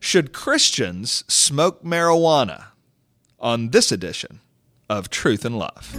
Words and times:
Should 0.00 0.32
Christians 0.32 1.24
smoke 1.26 1.82
marijuana? 1.82 2.66
On 3.40 3.70
this 3.70 3.92
edition 3.92 4.40
of 4.88 5.10
Truth 5.10 5.44
in 5.44 5.54
Love. 5.58 5.94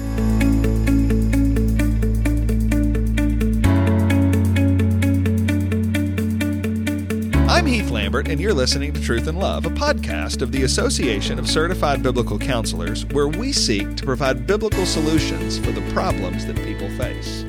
I'm 7.50 7.66
Heath 7.66 7.90
Lambert, 7.90 8.30
and 8.30 8.40
you're 8.40 8.54
listening 8.54 8.94
to 8.94 9.02
Truth 9.02 9.28
in 9.28 9.36
Love, 9.36 9.66
a 9.66 9.70
podcast 9.70 10.42
of 10.42 10.52
the 10.52 10.64
Association 10.64 11.38
of 11.38 11.50
Certified 11.50 12.02
Biblical 12.02 12.40
Counselors, 12.40 13.06
where 13.08 13.28
we 13.28 13.52
seek 13.52 13.96
to 13.96 14.06
provide 14.06 14.48
biblical 14.48 14.86
solutions 14.86 15.58
for 15.60 15.72
the 15.72 15.82
problems 15.94 16.46
that 16.46 16.56
people 16.58 16.90
face. 16.98 17.44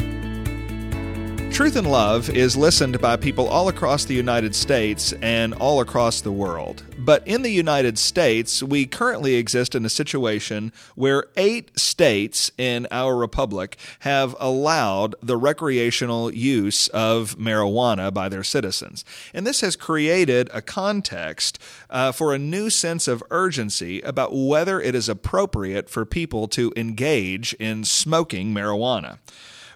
Truth 1.60 1.76
in 1.76 1.84
Love 1.84 2.30
is 2.30 2.56
listened 2.56 3.02
by 3.02 3.18
people 3.18 3.46
all 3.46 3.68
across 3.68 4.06
the 4.06 4.14
United 4.14 4.54
States 4.54 5.12
and 5.20 5.52
all 5.52 5.82
across 5.82 6.22
the 6.22 6.32
world. 6.32 6.82
But 6.98 7.22
in 7.28 7.42
the 7.42 7.50
United 7.50 7.98
States, 7.98 8.62
we 8.62 8.86
currently 8.86 9.34
exist 9.34 9.74
in 9.74 9.84
a 9.84 9.90
situation 9.90 10.72
where 10.94 11.26
eight 11.36 11.78
states 11.78 12.50
in 12.56 12.86
our 12.90 13.14
republic 13.14 13.76
have 13.98 14.34
allowed 14.40 15.14
the 15.22 15.36
recreational 15.36 16.32
use 16.32 16.88
of 16.88 17.36
marijuana 17.36 18.10
by 18.10 18.30
their 18.30 18.42
citizens. 18.42 19.04
And 19.34 19.46
this 19.46 19.60
has 19.60 19.76
created 19.76 20.48
a 20.54 20.62
context 20.62 21.58
uh, 21.90 22.10
for 22.10 22.32
a 22.32 22.38
new 22.38 22.70
sense 22.70 23.06
of 23.06 23.22
urgency 23.30 24.00
about 24.00 24.34
whether 24.34 24.80
it 24.80 24.94
is 24.94 25.10
appropriate 25.10 25.90
for 25.90 26.06
people 26.06 26.48
to 26.48 26.72
engage 26.74 27.52
in 27.60 27.84
smoking 27.84 28.54
marijuana. 28.54 29.18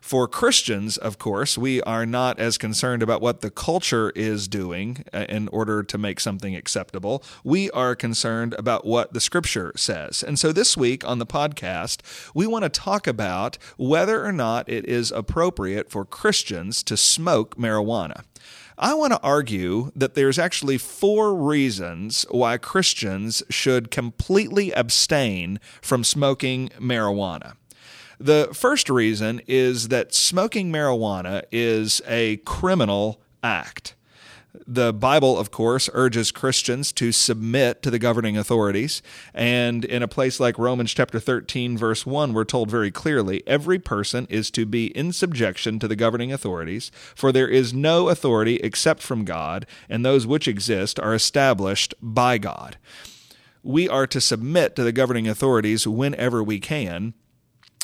For 0.04 0.28
Christians, 0.28 0.98
of 0.98 1.18
course, 1.18 1.56
we 1.56 1.80
are 1.80 2.04
not 2.04 2.38
as 2.38 2.58
concerned 2.58 3.02
about 3.02 3.22
what 3.22 3.40
the 3.40 3.50
culture 3.50 4.12
is 4.14 4.48
doing 4.48 5.02
uh, 5.14 5.24
in 5.30 5.48
order 5.48 5.82
to 5.82 5.96
make 5.96 6.20
something 6.20 6.54
acceptable. 6.54 7.24
We 7.42 7.70
are 7.70 7.96
concerned 7.96 8.54
about 8.58 8.84
what 8.84 9.14
the 9.14 9.20
scripture 9.20 9.72
says. 9.76 10.22
And 10.22 10.38
so 10.38 10.52
this 10.52 10.76
week 10.76 11.08
on 11.08 11.20
the 11.20 11.26
podcast, 11.26 12.02
we 12.34 12.46
want 12.46 12.64
to 12.64 12.68
talk 12.68 13.06
about 13.06 13.56
whether 13.78 14.22
or 14.22 14.30
not 14.30 14.68
it 14.68 14.84
is 14.84 15.10
appropriate 15.10 15.90
for 15.90 16.04
Christians 16.04 16.82
to 16.82 16.98
smoke 16.98 17.56
marijuana. 17.56 18.24
I 18.76 18.92
want 18.92 19.14
to 19.14 19.22
argue 19.22 19.90
that 19.96 20.14
there's 20.14 20.38
actually 20.38 20.76
four 20.76 21.34
reasons 21.34 22.26
why 22.30 22.58
Christians 22.58 23.42
should 23.48 23.90
completely 23.90 24.70
abstain 24.72 25.60
from 25.80 26.04
smoking 26.04 26.68
marijuana. 26.78 27.54
The 28.24 28.48
first 28.54 28.88
reason 28.88 29.42
is 29.46 29.88
that 29.88 30.14
smoking 30.14 30.72
marijuana 30.72 31.42
is 31.52 32.00
a 32.06 32.38
criminal 32.38 33.20
act. 33.42 33.94
The 34.66 34.94
Bible, 34.94 35.36
of 35.36 35.50
course, 35.50 35.90
urges 35.92 36.32
Christians 36.32 36.90
to 36.92 37.12
submit 37.12 37.82
to 37.82 37.90
the 37.90 37.98
governing 37.98 38.38
authorities. 38.38 39.02
And 39.34 39.84
in 39.84 40.02
a 40.02 40.08
place 40.08 40.40
like 40.40 40.58
Romans 40.58 40.94
chapter 40.94 41.20
13, 41.20 41.76
verse 41.76 42.06
1, 42.06 42.32
we're 42.32 42.44
told 42.44 42.70
very 42.70 42.90
clearly 42.90 43.42
every 43.46 43.78
person 43.78 44.26
is 44.30 44.50
to 44.52 44.64
be 44.64 44.86
in 44.96 45.12
subjection 45.12 45.78
to 45.80 45.86
the 45.86 45.94
governing 45.94 46.32
authorities, 46.32 46.90
for 47.14 47.30
there 47.30 47.48
is 47.48 47.74
no 47.74 48.08
authority 48.08 48.56
except 48.62 49.02
from 49.02 49.26
God, 49.26 49.66
and 49.86 50.02
those 50.02 50.26
which 50.26 50.48
exist 50.48 50.98
are 50.98 51.12
established 51.12 51.92
by 52.00 52.38
God. 52.38 52.78
We 53.62 53.86
are 53.86 54.06
to 54.06 54.18
submit 54.18 54.76
to 54.76 54.82
the 54.82 54.92
governing 54.92 55.28
authorities 55.28 55.86
whenever 55.86 56.42
we 56.42 56.58
can. 56.58 57.12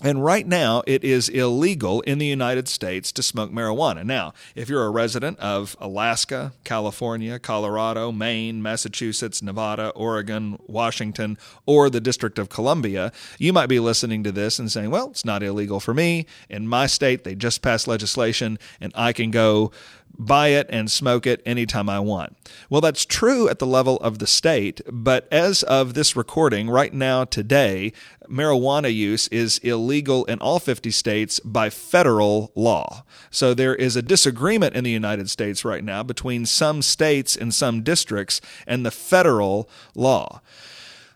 And 0.02 0.24
right 0.24 0.46
now, 0.46 0.82
it 0.86 1.04
is 1.04 1.28
illegal 1.28 2.00
in 2.02 2.16
the 2.16 2.26
United 2.26 2.68
States 2.68 3.12
to 3.12 3.22
smoke 3.22 3.50
marijuana. 3.50 4.02
Now, 4.02 4.32
if 4.54 4.70
you're 4.70 4.86
a 4.86 4.90
resident 4.90 5.38
of 5.40 5.76
Alaska, 5.78 6.54
California, 6.64 7.38
Colorado, 7.38 8.10
Maine, 8.10 8.62
Massachusetts, 8.62 9.42
Nevada, 9.42 9.90
Oregon, 9.90 10.58
Washington, 10.66 11.36
or 11.66 11.90
the 11.90 12.00
District 12.00 12.38
of 12.38 12.48
Columbia, 12.48 13.12
you 13.38 13.52
might 13.52 13.66
be 13.66 13.78
listening 13.78 14.24
to 14.24 14.32
this 14.32 14.58
and 14.58 14.72
saying, 14.72 14.90
well, 14.90 15.10
it's 15.10 15.26
not 15.26 15.42
illegal 15.42 15.80
for 15.80 15.92
me. 15.92 16.24
In 16.48 16.66
my 16.66 16.86
state, 16.86 17.24
they 17.24 17.34
just 17.34 17.60
passed 17.60 17.86
legislation, 17.86 18.58
and 18.80 18.92
I 18.94 19.12
can 19.12 19.30
go 19.30 19.70
buy 20.18 20.48
it 20.48 20.66
and 20.70 20.90
smoke 20.90 21.26
it 21.26 21.42
anytime 21.46 21.88
I 21.88 22.00
want. 22.00 22.36
Well, 22.68 22.80
that's 22.80 23.04
true 23.04 23.48
at 23.48 23.58
the 23.58 23.66
level 23.66 23.96
of 23.98 24.18
the 24.18 24.26
state, 24.26 24.80
but 24.90 25.26
as 25.32 25.62
of 25.62 25.94
this 25.94 26.16
recording, 26.16 26.68
right 26.68 26.92
now, 26.92 27.24
today, 27.24 27.92
marijuana 28.28 28.94
use 28.94 29.28
is 29.28 29.58
illegal 29.58 30.24
in 30.26 30.38
all 30.40 30.58
50 30.58 30.90
states 30.90 31.40
by 31.40 31.70
federal 31.70 32.52
law. 32.54 33.04
So 33.30 33.54
there 33.54 33.74
is 33.74 33.96
a 33.96 34.02
disagreement 34.02 34.76
in 34.76 34.84
the 34.84 34.90
United 34.90 35.30
States 35.30 35.64
right 35.64 35.82
now 35.84 36.02
between 36.02 36.46
some 36.46 36.82
states 36.82 37.36
and 37.36 37.54
some 37.54 37.82
districts 37.82 38.40
and 38.66 38.84
the 38.84 38.90
federal 38.90 39.68
law. 39.94 40.40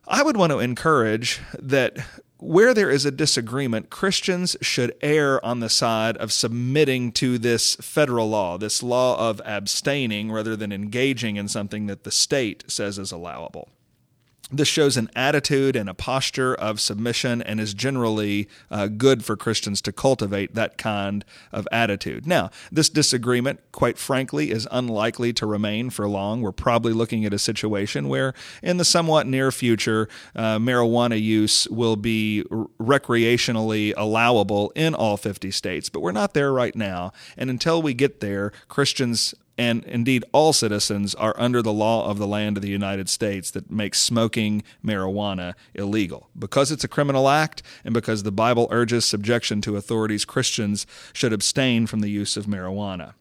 I 0.06 0.22
would 0.22 0.36
want 0.36 0.52
to 0.52 0.58
encourage 0.58 1.40
that 1.58 1.96
where 2.44 2.74
there 2.74 2.90
is 2.90 3.06
a 3.06 3.10
disagreement, 3.10 3.90
Christians 3.90 4.56
should 4.60 4.94
err 5.00 5.44
on 5.44 5.60
the 5.60 5.68
side 5.70 6.16
of 6.18 6.32
submitting 6.32 7.10
to 7.12 7.38
this 7.38 7.74
federal 7.76 8.28
law, 8.28 8.58
this 8.58 8.82
law 8.82 9.28
of 9.28 9.40
abstaining 9.44 10.30
rather 10.30 10.54
than 10.54 10.72
engaging 10.72 11.36
in 11.36 11.48
something 11.48 11.86
that 11.86 12.04
the 12.04 12.10
state 12.10 12.64
says 12.68 12.98
is 12.98 13.12
allowable. 13.12 13.70
This 14.50 14.68
shows 14.68 14.98
an 14.98 15.10
attitude 15.16 15.74
and 15.74 15.88
a 15.88 15.94
posture 15.94 16.54
of 16.54 16.78
submission 16.78 17.40
and 17.40 17.58
is 17.58 17.72
generally 17.72 18.46
uh, 18.70 18.88
good 18.88 19.24
for 19.24 19.36
Christians 19.36 19.80
to 19.82 19.92
cultivate 19.92 20.54
that 20.54 20.76
kind 20.76 21.24
of 21.50 21.66
attitude. 21.72 22.26
Now, 22.26 22.50
this 22.70 22.90
disagreement, 22.90 23.60
quite 23.72 23.96
frankly, 23.96 24.50
is 24.50 24.68
unlikely 24.70 25.32
to 25.34 25.46
remain 25.46 25.88
for 25.88 26.06
long. 26.06 26.42
We're 26.42 26.52
probably 26.52 26.92
looking 26.92 27.24
at 27.24 27.32
a 27.32 27.38
situation 27.38 28.08
where, 28.08 28.34
in 28.62 28.76
the 28.76 28.84
somewhat 28.84 29.26
near 29.26 29.50
future, 29.50 30.08
uh, 30.36 30.58
marijuana 30.58 31.20
use 31.20 31.66
will 31.68 31.96
be 31.96 32.44
recreationally 32.78 33.94
allowable 33.96 34.72
in 34.74 34.94
all 34.94 35.16
50 35.16 35.50
states, 35.52 35.88
but 35.88 36.00
we're 36.00 36.12
not 36.12 36.34
there 36.34 36.52
right 36.52 36.76
now. 36.76 37.12
And 37.38 37.48
until 37.48 37.80
we 37.80 37.94
get 37.94 38.20
there, 38.20 38.52
Christians 38.68 39.34
and 39.56 39.84
indeed 39.84 40.24
all 40.32 40.52
citizens 40.52 41.14
are 41.14 41.34
under 41.38 41.62
the 41.62 41.72
law 41.72 42.08
of 42.08 42.18
the 42.18 42.26
land 42.26 42.56
of 42.56 42.62
the 42.62 42.70
United 42.70 43.08
States 43.08 43.50
that 43.52 43.70
makes 43.70 44.00
smoking 44.00 44.62
marijuana 44.84 45.54
illegal. 45.74 46.28
Because 46.36 46.72
it's 46.72 46.84
a 46.84 46.88
criminal 46.88 47.28
act 47.28 47.62
and 47.84 47.94
because 47.94 48.22
the 48.22 48.32
Bible 48.32 48.66
urges 48.70 49.04
subjection 49.04 49.60
to 49.62 49.76
authorities, 49.76 50.24
Christians 50.24 50.86
should 51.12 51.32
abstain 51.32 51.86
from 51.86 52.00
the 52.00 52.10
use 52.10 52.36
of 52.36 52.46
marijuana. 52.46 53.14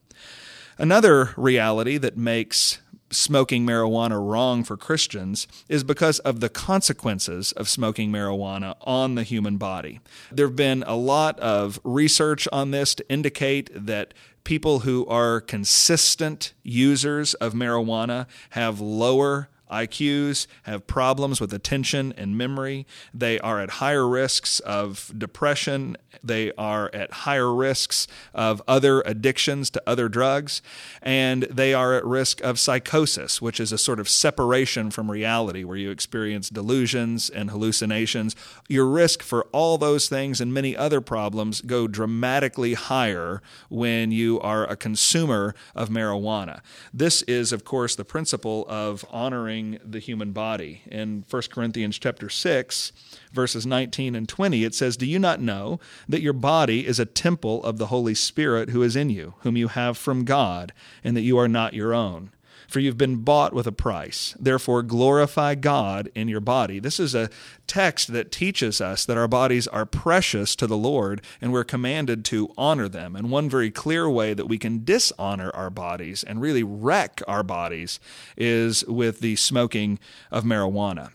Another 0.76 1.32
reality 1.36 1.98
that 1.98 2.16
makes 2.16 2.80
smoking 3.14 3.66
marijuana 3.66 4.20
wrong 4.20 4.64
for 4.64 4.76
Christians 4.76 5.46
is 5.68 5.84
because 5.84 6.18
of 6.20 6.40
the 6.40 6.48
consequences 6.48 7.52
of 7.52 7.68
smoking 7.68 8.10
marijuana 8.10 8.74
on 8.82 9.14
the 9.14 9.22
human 9.22 9.56
body. 9.56 10.00
There 10.30 10.46
have 10.46 10.56
been 10.56 10.84
a 10.86 10.96
lot 10.96 11.38
of 11.40 11.80
research 11.84 12.46
on 12.52 12.70
this 12.70 12.94
to 12.96 13.08
indicate 13.10 13.70
that 13.74 14.14
people 14.44 14.80
who 14.80 15.06
are 15.06 15.40
consistent 15.40 16.52
users 16.62 17.34
of 17.34 17.54
marijuana 17.54 18.26
have 18.50 18.80
lower 18.80 19.48
IQs, 19.70 20.46
have 20.64 20.86
problems 20.86 21.40
with 21.40 21.52
attention 21.52 22.12
and 22.16 22.36
memory. 22.36 22.86
They 23.12 23.38
are 23.40 23.60
at 23.60 23.70
higher 23.70 24.06
risks 24.06 24.60
of 24.60 25.12
depression. 25.16 25.96
They 26.22 26.52
are 26.58 26.90
at 26.94 27.10
higher 27.12 27.52
risks 27.52 28.06
of 28.32 28.62
other 28.68 29.00
addictions 29.02 29.70
to 29.70 29.82
other 29.86 30.08
drugs. 30.08 30.62
And 31.02 31.44
they 31.44 31.74
are 31.74 31.94
at 31.94 32.04
risk 32.04 32.40
of 32.42 32.58
psychosis, 32.58 33.40
which 33.40 33.58
is 33.58 33.72
a 33.72 33.78
sort 33.78 34.00
of 34.00 34.08
separation 34.08 34.90
from 34.90 35.10
reality 35.10 35.64
where 35.64 35.76
you 35.76 35.90
experience 35.90 36.50
delusions 36.50 37.30
and 37.30 37.50
hallucinations. 37.50 38.36
Your 38.68 38.86
risk 38.86 39.22
for 39.22 39.44
all 39.52 39.78
those 39.78 40.08
things 40.08 40.40
and 40.40 40.52
many 40.52 40.76
other 40.76 41.00
problems 41.00 41.60
go 41.60 41.88
dramatically 41.88 42.74
higher 42.74 43.42
when 43.68 44.12
you 44.12 44.40
are 44.40 44.64
a 44.64 44.76
consumer 44.76 45.54
of 45.74 45.88
marijuana. 45.88 46.60
This 46.92 47.22
is, 47.22 47.52
of 47.52 47.64
course, 47.64 47.96
the 47.96 48.04
principle 48.04 48.66
of 48.68 49.04
honoring 49.10 49.53
the 49.84 49.98
human 49.98 50.32
body. 50.32 50.82
In 50.90 51.24
1 51.28 51.42
Corinthians 51.50 51.98
chapter 51.98 52.28
6, 52.28 52.92
verses 53.32 53.66
19 53.66 54.14
and 54.14 54.28
20, 54.28 54.64
it 54.64 54.74
says, 54.74 54.96
Do 54.96 55.06
you 55.06 55.18
not 55.18 55.40
know 55.40 55.80
that 56.08 56.22
your 56.22 56.32
body 56.32 56.86
is 56.86 56.98
a 56.98 57.06
temple 57.06 57.62
of 57.64 57.78
the 57.78 57.86
Holy 57.86 58.14
Spirit 58.14 58.70
who 58.70 58.82
is 58.82 58.96
in 58.96 59.10
you, 59.10 59.34
whom 59.40 59.56
you 59.56 59.68
have 59.68 59.96
from 59.96 60.24
God, 60.24 60.72
and 61.02 61.16
that 61.16 61.22
you 61.22 61.38
are 61.38 61.48
not 61.48 61.74
your 61.74 61.94
own? 61.94 62.30
For 62.68 62.80
you've 62.80 62.98
been 62.98 63.16
bought 63.16 63.52
with 63.52 63.66
a 63.66 63.72
price. 63.72 64.34
Therefore, 64.38 64.82
glorify 64.82 65.54
God 65.54 66.10
in 66.14 66.28
your 66.28 66.40
body. 66.40 66.78
This 66.78 66.98
is 67.00 67.14
a 67.14 67.30
text 67.66 68.12
that 68.12 68.32
teaches 68.32 68.80
us 68.80 69.04
that 69.04 69.16
our 69.16 69.28
bodies 69.28 69.66
are 69.68 69.86
precious 69.86 70.54
to 70.56 70.66
the 70.66 70.76
Lord 70.76 71.22
and 71.40 71.52
we're 71.52 71.64
commanded 71.64 72.24
to 72.26 72.52
honor 72.56 72.88
them. 72.88 73.16
And 73.16 73.30
one 73.30 73.48
very 73.48 73.70
clear 73.70 74.08
way 74.08 74.34
that 74.34 74.48
we 74.48 74.58
can 74.58 74.84
dishonor 74.84 75.50
our 75.50 75.70
bodies 75.70 76.24
and 76.24 76.40
really 76.40 76.62
wreck 76.62 77.20
our 77.26 77.42
bodies 77.42 78.00
is 78.36 78.84
with 78.86 79.20
the 79.20 79.36
smoking 79.36 79.98
of 80.30 80.44
marijuana. 80.44 81.10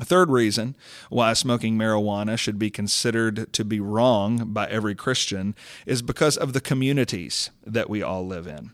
A 0.00 0.04
third 0.04 0.30
reason 0.30 0.76
why 1.10 1.32
smoking 1.32 1.76
marijuana 1.76 2.38
should 2.38 2.58
be 2.58 2.70
considered 2.70 3.52
to 3.52 3.64
be 3.64 3.80
wrong 3.80 4.52
by 4.52 4.66
every 4.68 4.94
Christian 4.94 5.56
is 5.86 6.02
because 6.02 6.36
of 6.36 6.52
the 6.52 6.60
communities 6.60 7.50
that 7.66 7.90
we 7.90 8.00
all 8.02 8.24
live 8.26 8.46
in. 8.46 8.70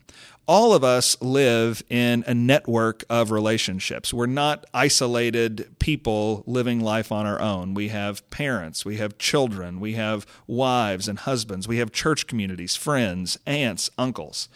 all 0.46 0.74
of 0.74 0.84
us 0.84 1.16
live 1.22 1.82
in 1.88 2.22
a 2.26 2.34
network 2.34 3.04
of 3.08 3.30
relationships. 3.30 4.12
We're 4.12 4.26
not 4.26 4.66
isolated 4.74 5.74
people 5.78 6.44
living 6.46 6.80
life 6.80 7.10
on 7.10 7.26
our 7.26 7.40
own. 7.40 7.72
We 7.74 7.88
have 7.88 8.28
parents, 8.30 8.84
we 8.84 8.96
have 8.98 9.16
children, 9.16 9.80
we 9.80 9.94
have 9.94 10.26
wives 10.46 11.08
and 11.08 11.18
husbands, 11.18 11.66
we 11.66 11.78
have 11.78 11.92
church 11.92 12.26
communities, 12.26 12.76
friends, 12.76 13.38
aunts, 13.46 13.90
uncles. 13.96 14.48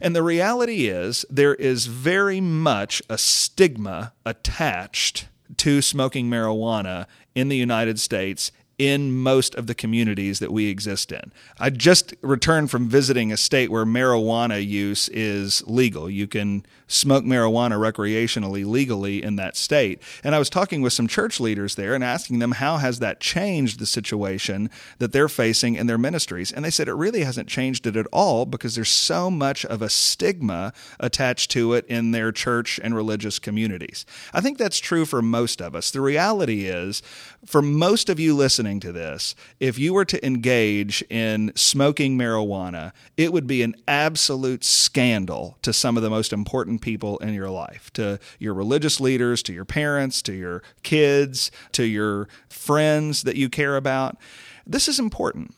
And 0.00 0.14
the 0.14 0.22
reality 0.22 0.86
is, 0.86 1.24
there 1.30 1.54
is 1.54 1.86
very 1.86 2.40
much 2.40 3.02
a 3.08 3.16
stigma 3.16 4.12
attached 4.26 5.28
to 5.58 5.82
smoking 5.82 6.28
marijuana 6.30 7.06
in 7.34 7.48
the 7.48 7.56
United 7.56 7.98
States 7.98 8.52
in 8.78 9.12
most 9.12 9.54
of 9.54 9.66
the 9.66 9.74
communities 9.74 10.38
that 10.38 10.52
we 10.52 10.68
exist 10.68 11.12
in. 11.12 11.32
I 11.58 11.70
just 11.70 12.14
returned 12.22 12.70
from 12.70 12.88
visiting 12.88 13.30
a 13.30 13.36
state 13.36 13.70
where 13.70 13.84
marijuana 13.84 14.66
use 14.66 15.08
is 15.10 15.62
legal. 15.66 16.10
You 16.10 16.26
can 16.26 16.64
smoke 16.88 17.24
marijuana 17.24 17.78
recreationally 17.78 18.66
legally 18.66 19.22
in 19.22 19.36
that 19.36 19.56
state. 19.56 20.02
And 20.22 20.34
I 20.34 20.38
was 20.38 20.50
talking 20.50 20.82
with 20.82 20.92
some 20.92 21.06
church 21.06 21.40
leaders 21.40 21.74
there 21.74 21.94
and 21.94 22.04
asking 22.04 22.38
them 22.38 22.52
how 22.52 22.78
has 22.78 22.98
that 22.98 23.20
changed 23.20 23.78
the 23.78 23.86
situation 23.86 24.70
that 24.98 25.12
they're 25.12 25.28
facing 25.28 25.76
in 25.76 25.86
their 25.86 25.98
ministries. 25.98 26.52
And 26.52 26.64
they 26.64 26.70
said 26.70 26.88
it 26.88 26.94
really 26.94 27.24
hasn't 27.24 27.48
changed 27.48 27.86
it 27.86 27.96
at 27.96 28.06
all 28.12 28.46
because 28.46 28.74
there's 28.74 28.90
so 28.90 29.30
much 29.30 29.64
of 29.64 29.80
a 29.80 29.88
stigma 29.88 30.72
attached 31.00 31.50
to 31.52 31.72
it 31.74 31.86
in 31.86 32.10
their 32.10 32.32
church 32.32 32.78
and 32.82 32.94
religious 32.94 33.38
communities. 33.38 34.04
I 34.34 34.40
think 34.40 34.58
that's 34.58 34.78
true 34.78 35.06
for 35.06 35.22
most 35.22 35.62
of 35.62 35.74
us. 35.74 35.90
The 35.90 36.00
reality 36.00 36.66
is 36.66 37.02
for 37.46 37.62
most 37.62 38.08
of 38.08 38.20
you 38.20 38.34
listening 38.34 38.61
listening 38.62 38.78
to 38.78 38.92
this, 38.92 39.34
if 39.58 39.76
you 39.76 39.92
were 39.92 40.04
to 40.04 40.24
engage 40.24 41.02
in 41.10 41.50
smoking 41.56 42.16
marijuana, 42.16 42.92
it 43.16 43.32
would 43.32 43.44
be 43.44 43.60
an 43.62 43.74
absolute 43.88 44.62
scandal 44.62 45.58
to 45.62 45.72
some 45.72 45.96
of 45.96 46.02
the 46.04 46.08
most 46.08 46.32
important 46.32 46.80
people 46.80 47.18
in 47.18 47.34
your 47.34 47.50
life, 47.50 47.92
to 47.92 48.20
your 48.38 48.54
religious 48.54 49.00
leaders, 49.00 49.42
to 49.42 49.52
your 49.52 49.64
parents, 49.64 50.22
to 50.22 50.32
your 50.32 50.62
kids, 50.84 51.50
to 51.72 51.82
your 51.82 52.28
friends 52.48 53.24
that 53.24 53.34
you 53.34 53.48
care 53.48 53.76
about. 53.76 54.16
This 54.64 54.86
is 54.86 55.00
important 55.00 55.52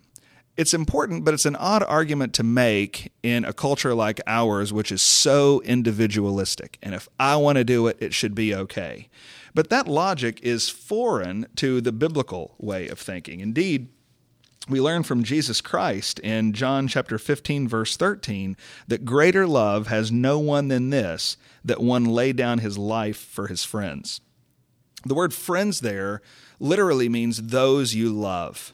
it's 0.57 0.73
important, 0.73 1.25
but 1.25 1.35
it's 1.35 1.47
an 1.47 1.57
odd 1.57 1.83
argument 1.83 2.33
to 2.35 2.45
make 2.45 3.13
in 3.25 3.45
a 3.45 3.53
culture 3.53 3.93
like 3.93 4.21
ours, 4.27 4.73
which 4.73 4.93
is 4.93 5.03
so 5.03 5.61
individualistic. 5.63 6.79
And 6.81 6.95
if 6.95 7.09
I 7.19 7.37
want 7.37 7.57
to 7.57 7.65
do 7.65 7.89
it, 7.89 7.97
it 7.99 8.15
should 8.15 8.37
be 8.37 8.55
okay. 8.55 9.09
But 9.55 9.71
that 9.71 9.87
logic 9.87 10.41
is 10.43 10.69
foreign 10.69 11.47
to 11.57 11.81
the 11.81 11.93
biblical 11.93 12.57
way 12.59 12.89
of 12.89 12.99
thinking. 12.99 13.41
Indeed, 13.41 13.89
we 14.69 14.81
learn 14.81 15.03
from 15.03 15.25
Jesus 15.25 15.61
Christ 15.61 16.19
in 16.21 16.55
John 16.55 16.89
chapter 16.89 17.19
15 17.19 17.69
verse 17.69 17.97
13 17.97 18.57
that 18.89 19.05
greater 19.05 19.47
love 19.47 19.89
has 19.89 20.11
no 20.11 20.39
one 20.39 20.69
than 20.69 20.91
this 20.91 21.37
that 21.65 21.81
one 21.81 22.05
lay 22.05 22.33
down 22.33 22.59
his 22.59 22.79
life 22.79 23.19
for 23.19 23.47
his 23.47 23.63
friends. 23.63 24.21
The 25.05 25.15
word 25.15 25.35
friends 25.35 25.81
there 25.81 26.23
literally 26.59 27.11
means 27.11 27.43
those 27.49 27.95
you 27.95 28.11
love. 28.11 28.73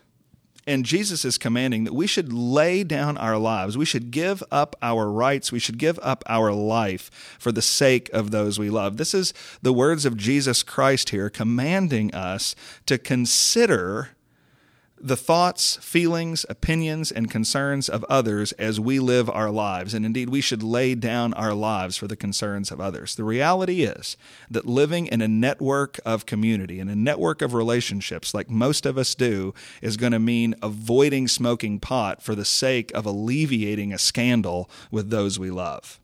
And 0.70 0.84
Jesus 0.84 1.24
is 1.24 1.36
commanding 1.36 1.82
that 1.82 1.94
we 1.94 2.06
should 2.06 2.32
lay 2.32 2.84
down 2.84 3.18
our 3.18 3.36
lives. 3.36 3.76
We 3.76 3.84
should 3.84 4.12
give 4.12 4.40
up 4.52 4.76
our 4.80 5.10
rights. 5.10 5.50
We 5.50 5.58
should 5.58 5.78
give 5.78 5.98
up 6.00 6.22
our 6.28 6.52
life 6.52 7.10
for 7.40 7.50
the 7.50 7.60
sake 7.60 8.08
of 8.12 8.30
those 8.30 8.56
we 8.56 8.70
love. 8.70 8.96
This 8.96 9.12
is 9.12 9.34
the 9.62 9.72
words 9.72 10.06
of 10.06 10.16
Jesus 10.16 10.62
Christ 10.62 11.10
here 11.10 11.28
commanding 11.28 12.14
us 12.14 12.54
to 12.86 12.98
consider 12.98 14.10
the 15.02 15.16
thoughts, 15.16 15.76
feelings, 15.76 16.44
opinions, 16.48 17.10
and 17.10 17.30
concerns 17.30 17.88
of 17.88 18.04
others 18.04 18.52
as 18.52 18.78
we 18.78 19.00
live 19.00 19.30
our 19.30 19.50
lives. 19.50 19.94
And 19.94 20.04
indeed, 20.04 20.28
we 20.28 20.42
should 20.42 20.62
lay 20.62 20.94
down 20.94 21.32
our 21.34 21.54
lives 21.54 21.96
for 21.96 22.06
the 22.06 22.16
concerns 22.16 22.70
of 22.70 22.80
others. 22.80 23.14
The 23.14 23.24
reality 23.24 23.82
is 23.82 24.16
that 24.50 24.66
living 24.66 25.06
in 25.06 25.22
a 25.22 25.28
network 25.28 25.98
of 26.04 26.26
community, 26.26 26.80
in 26.80 26.88
a 26.88 26.96
network 26.96 27.40
of 27.40 27.54
relationships, 27.54 28.34
like 28.34 28.50
most 28.50 28.84
of 28.84 28.98
us 28.98 29.14
do, 29.14 29.54
is 29.80 29.96
going 29.96 30.12
to 30.12 30.18
mean 30.18 30.54
avoiding 30.62 31.28
smoking 31.28 31.80
pot 31.80 32.22
for 32.22 32.34
the 32.34 32.44
sake 32.44 32.92
of 32.94 33.06
alleviating 33.06 33.92
a 33.92 33.98
scandal 33.98 34.70
with 34.90 35.10
those 35.10 35.38
we 35.38 35.50
love. 35.50 35.98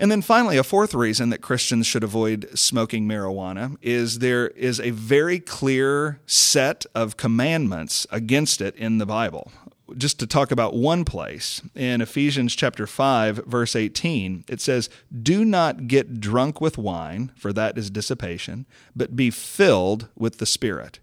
And 0.00 0.10
then 0.10 0.22
finally, 0.22 0.56
a 0.56 0.64
fourth 0.64 0.94
reason 0.94 1.28
that 1.28 1.42
Christians 1.42 1.86
should 1.86 2.02
avoid 2.02 2.48
smoking 2.58 3.06
marijuana 3.06 3.76
is 3.82 4.20
there 4.20 4.48
is 4.48 4.80
a 4.80 4.90
very 4.92 5.38
clear 5.38 6.20
set 6.24 6.86
of 6.94 7.18
commandments 7.18 8.06
against 8.10 8.62
it 8.62 8.74
in 8.76 8.96
the 8.96 9.04
Bible. 9.04 9.52
Just 9.98 10.18
to 10.20 10.26
talk 10.26 10.50
about 10.50 10.74
one 10.74 11.04
place, 11.04 11.60
in 11.74 12.00
Ephesians 12.00 12.56
chapter 12.56 12.86
5 12.86 13.42
verse 13.44 13.76
18, 13.76 14.44
it 14.48 14.62
says, 14.62 14.88
"Do 15.22 15.44
not 15.44 15.86
get 15.86 16.18
drunk 16.18 16.62
with 16.62 16.78
wine, 16.78 17.32
for 17.36 17.52
that 17.52 17.76
is 17.76 17.90
dissipation, 17.90 18.64
but 18.96 19.14
be 19.14 19.30
filled 19.30 20.08
with 20.16 20.38
the 20.38 20.46
Spirit." 20.46 21.00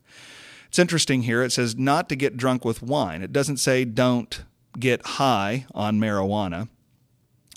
It's 0.69 0.79
interesting 0.79 1.21
here. 1.21 1.43
It 1.43 1.51
says 1.51 1.75
not 1.75 2.09
to 2.09 2.15
get 2.15 2.35
drunk 2.35 2.65
with 2.65 2.81
wine. 2.81 3.21
It 3.21 3.31
doesn't 3.31 3.57
say 3.57 3.85
don't 3.85 4.41
get 4.79 5.05
high 5.05 5.67
on 5.75 5.99
marijuana. 5.99 6.69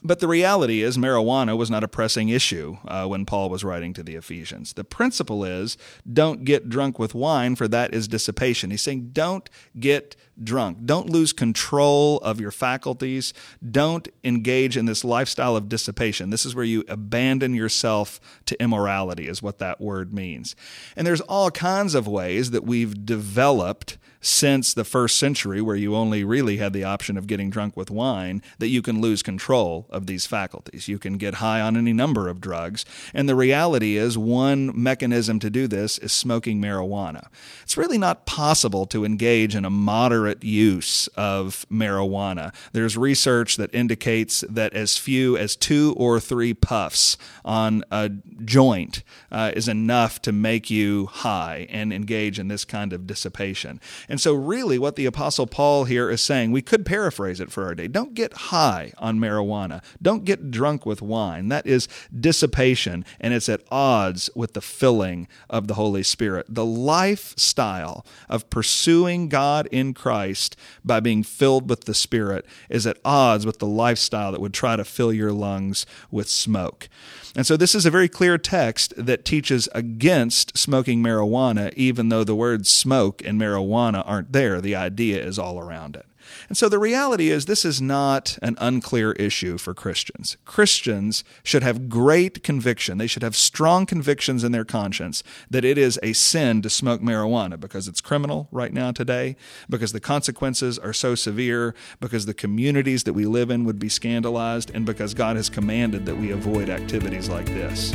But 0.03 0.21
the 0.21 0.29
reality 0.29 0.83
is, 0.83 0.97
marijuana 0.97 1.57
was 1.57 1.71
not 1.71 1.85
a 1.85 1.89
pressing 1.89 2.31
issue 2.31 2.79
uh, 2.87 3.07
when 3.07 3.27
Paul 3.27 3.51
was 3.51 3.65
writing 3.65 3.93
to 3.95 4.03
the 4.03 4.15
Ephesians. 4.15 4.73
The 4.73 4.85
principle 4.85 5.45
is 5.45 5.77
don't 6.11 6.45
get 6.45 6.71
drunk 6.71 6.99
with 6.99 7.15
wine, 7.15 7.55
for 7.55 7.69
that 7.69 7.93
is 7.93 8.09
dissipation. 8.09 8.71
He's 8.71 8.83
saying 8.83 9.11
don't 9.13 9.51
get 9.79 10.17
drunk. 10.43 10.79
Don't 10.85 11.11
lose 11.11 11.33
control 11.33 12.19
of 12.19 12.41
your 12.41 12.51
faculties. 12.51 13.33
Don't 13.69 14.09
engage 14.25 14.77
in 14.77 14.87
this 14.87 15.05
lifestyle 15.05 15.57
of 15.57 15.69
dissipation. 15.69 16.31
This 16.31 16.47
is 16.47 16.55
where 16.55 16.65
you 16.65 16.85
abandon 16.89 17.55
yourself 17.55 18.21
to 18.47 18.61
immorality, 18.63 19.29
is 19.29 19.43
what 19.43 19.59
that 19.59 19.81
word 19.81 20.13
means. 20.13 20.57
And 20.97 21.07
there's 21.07 21.21
all 21.23 21.51
kinds 21.51 21.95
of 21.95 22.07
ways 22.07 22.51
that 22.51 22.65
we've 22.65 23.05
developed 23.05 23.99
since 24.23 24.75
the 24.75 24.85
first 24.85 25.17
century, 25.17 25.63
where 25.63 25.77
you 25.77 25.97
only 25.97 26.23
really 26.23 26.59
had 26.59 26.75
the 26.75 26.85
option 26.85 27.17
of 27.17 27.27
getting 27.27 27.49
drunk 27.49 27.75
with 27.75 27.91
wine, 27.91 28.43
that 28.59 28.69
you 28.69 28.83
can 28.83 29.01
lose 29.01 29.23
control 29.23 29.87
of 29.89 30.07
these 30.07 30.27
faculties. 30.27 30.89
You 30.89 30.99
can 30.99 31.17
get 31.17 31.37
high 31.37 31.63
on 31.63 31.75
any 31.75 31.95
number 31.95 32.29
of 32.29 32.39
drugs. 32.39 32.85
And 33.15 33.27
the 33.27 33.35
reality 33.35 33.97
is, 33.97 34.19
one 34.19 34.73
mechanism 34.75 35.39
to 35.39 35.49
do 35.49 35.67
this 35.67 35.97
is 35.97 36.13
smoking 36.13 36.61
marijuana. 36.61 37.29
It's 37.63 37.79
really 37.79 37.97
not 37.97 38.27
possible 38.27 38.85
to 38.89 39.07
engage 39.07 39.55
in 39.55 39.65
a 39.65 39.71
moderate 39.71 40.30
use 40.41 41.09
of 41.09 41.67
marijuana. 41.71 42.55
There's 42.73 42.97
research 42.97 43.57
that 43.57 43.75
indicates 43.75 44.45
that 44.49 44.75
as 44.75 44.97
few 44.97 45.37
as 45.37 45.57
two 45.57 45.95
or 45.97 46.21
three 46.21 46.55
puffs 46.55 47.17
on 47.45 47.85
a 47.91 48.11
joint 48.45 49.03
uh, 49.31 49.53
is 49.55 49.69
enough 49.69 50.21
to 50.23 50.33
make 50.33 50.71
you 50.71 51.07
high 51.07 51.67
and 51.71 51.93
engage 51.93 52.39
in 52.39 52.49
this 52.49 52.65
kind 52.65 52.93
of 52.93 53.07
dissipation. 53.07 53.81
And 54.09 54.21
so, 54.21 54.33
really, 54.35 54.79
what 54.79 54.97
the 54.97 55.07
Apostle 55.07 55.47
Paul 55.47 55.85
here 55.85 56.11
is 56.11 56.21
saying, 56.21 56.53
we 56.53 56.63
could 56.63 56.87
paraphrase 56.87 57.41
it 57.41 57.51
for 57.51 57.65
our 57.65 57.75
day 57.75 57.89
don't 57.89 58.15
get 58.15 58.33
high 58.33 58.93
on 58.99 59.19
marijuana, 59.19 59.83
don't 60.01 60.25
get 60.25 60.51
drunk 60.51 60.87
with 60.87 61.03
wine. 61.03 61.49
That 61.49 61.67
is 61.67 61.89
dissipation, 62.19 63.05
and 63.21 63.35
it's 63.35 63.49
at 63.49 63.63
odds 63.71 64.31
with 64.35 64.55
the 64.55 64.61
filling 64.61 65.29
of 65.49 65.67
the 65.67 65.75
Holy 65.75 66.03
Spirit. 66.03 66.47
The 66.49 66.65
lifestyle 66.65 68.05
of 68.29 68.51
pursuing 68.51 69.29
God 69.29 69.69
in 69.71 69.95
Christ 70.21 70.55
by 70.85 71.01
being 71.01 71.23
filled 71.23 71.71
with 71.71 71.85
the 71.85 71.95
Spirit 71.95 72.45
is 72.69 72.87
at 72.87 72.99
odds 73.07 73.47
with 73.47 73.59
the 73.59 73.67
lifestyle 73.67 74.33
that 74.33 74.41
would 74.41 74.53
try 74.53 74.77
to 74.77 74.85
fill 74.85 75.15
your 75.15 75.33
lungs 75.33 75.87
with 76.11 76.29
smoke. 76.29 76.91
And 77.35 77.47
so, 77.47 77.57
this 77.57 77.75
is 77.75 77.87
a 77.87 77.91
very 77.91 78.09
clear 78.09 78.37
text 78.37 78.93
that 78.99 79.25
teaches 79.25 79.67
against 79.75 80.59
smoking 80.59 81.03
marijuana, 81.03 81.73
even 81.75 82.11
though 82.11 82.25
the 82.25 82.35
words 82.35 82.69
smoke 82.69 83.25
and 83.25 83.41
marijuana 83.41 84.03
aren't 84.05 84.33
there. 84.33 84.61
The 84.61 84.77
idea 84.77 85.25
is 85.25 85.39
all 85.39 85.59
around 85.59 85.97
it. 85.97 86.05
And 86.49 86.57
so 86.57 86.69
the 86.69 86.79
reality 86.79 87.31
is, 87.31 87.47
this 87.47 87.65
is 87.65 87.81
not 87.81 88.39
an 88.43 88.57
unclear 88.61 89.13
issue 89.13 89.59
for 89.59 89.75
Christians. 89.75 90.37
Christians 90.45 91.25
should 91.43 91.63
have 91.63 91.89
great 91.89 92.43
conviction. 92.43 92.99
They 92.99 93.07
should 93.07 93.23
have 93.23 93.37
strong 93.37 93.87
convictions 93.87 94.45
in 94.45 94.53
their 94.53 94.65
conscience 94.65 95.23
that 95.49 95.65
it 95.65 95.79
is 95.79 95.99
a 96.03 96.13
sin 96.13 96.63
to 96.63 96.71
smoke 96.71 97.01
marijuana 97.01 97.59
because 97.59 97.89
it's 97.89 98.01
criminal 98.01 98.49
right 98.51 98.73
now 98.73 98.93
today, 98.93 99.37
because 99.69 99.93
the 99.93 100.01
consequences 100.01 100.79
are 100.79 100.93
so 100.93 101.15
severe, 101.15 101.75
because 102.01 102.27
the 102.27 102.35
communities 102.35 103.05
that 103.05 103.13
we 103.13 103.27
live 103.27 103.51
in 103.51 103.65
would 103.65 103.79
be 103.79 103.89
scandalized, 103.89 104.71
and 104.75 104.87
because 104.87 105.15
God 105.15 105.37
has 105.37 105.49
commanded 105.49 106.07
that 106.07 106.17
we 106.17 106.31
avoid 106.31 106.69
activities 106.69 107.29
like 107.29 107.47
this. 107.47 107.93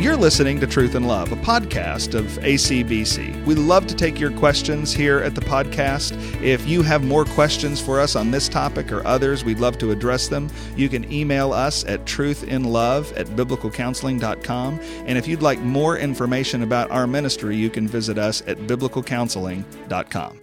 You're 0.00 0.16
listening 0.16 0.60
to 0.60 0.66
Truth 0.66 0.94
in 0.94 1.04
Love, 1.04 1.30
a 1.30 1.36
podcast 1.36 2.14
of 2.14 2.24
ACBC. 2.38 3.44
We 3.44 3.54
love 3.54 3.86
to 3.86 3.94
take 3.94 4.18
your 4.18 4.32
questions 4.32 4.94
here 4.94 5.18
at 5.18 5.34
the 5.34 5.42
podcast. 5.42 6.12
If 6.42 6.66
you 6.66 6.80
have 6.80 7.04
more 7.04 7.26
questions 7.26 7.82
for 7.82 8.00
us 8.00 8.16
on 8.16 8.30
this 8.30 8.48
topic 8.48 8.92
or 8.92 9.06
others, 9.06 9.44
we'd 9.44 9.58
love 9.58 9.76
to 9.76 9.90
address 9.90 10.26
them. 10.26 10.48
You 10.74 10.88
can 10.88 11.12
email 11.12 11.52
us 11.52 11.84
at 11.84 12.06
truthinlove 12.06 13.14
at 13.14 13.26
biblicalcounseling.com. 13.26 14.80
And 15.04 15.18
if 15.18 15.28
you'd 15.28 15.42
like 15.42 15.60
more 15.60 15.98
information 15.98 16.62
about 16.62 16.90
our 16.90 17.06
ministry, 17.06 17.58
you 17.58 17.68
can 17.68 17.86
visit 17.86 18.16
us 18.16 18.42
at 18.46 18.56
biblicalcounseling.com. 18.56 20.40